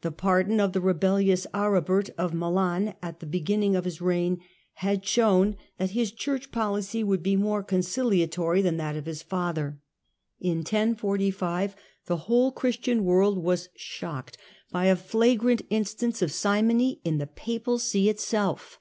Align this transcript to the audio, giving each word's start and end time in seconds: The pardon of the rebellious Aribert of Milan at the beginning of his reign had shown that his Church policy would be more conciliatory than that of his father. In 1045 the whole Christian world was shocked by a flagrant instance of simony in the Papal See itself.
The 0.00 0.10
pardon 0.10 0.58
of 0.58 0.72
the 0.72 0.80
rebellious 0.80 1.46
Aribert 1.54 2.10
of 2.18 2.34
Milan 2.34 2.94
at 3.00 3.20
the 3.20 3.26
beginning 3.26 3.76
of 3.76 3.84
his 3.84 4.00
reign 4.00 4.40
had 4.82 5.06
shown 5.06 5.54
that 5.78 5.90
his 5.90 6.10
Church 6.10 6.50
policy 6.50 7.04
would 7.04 7.22
be 7.22 7.36
more 7.36 7.62
conciliatory 7.62 8.62
than 8.62 8.78
that 8.78 8.96
of 8.96 9.06
his 9.06 9.22
father. 9.22 9.78
In 10.40 10.56
1045 10.56 11.76
the 12.06 12.16
whole 12.26 12.50
Christian 12.50 13.04
world 13.04 13.44
was 13.44 13.68
shocked 13.76 14.36
by 14.72 14.86
a 14.86 14.96
flagrant 14.96 15.62
instance 15.70 16.20
of 16.20 16.32
simony 16.32 17.00
in 17.04 17.18
the 17.18 17.28
Papal 17.28 17.78
See 17.78 18.08
itself. 18.08 18.80